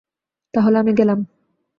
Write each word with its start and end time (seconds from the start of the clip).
তাহলে, 0.53 0.77
আমি 0.79 0.91
গেলাম। 0.93 1.19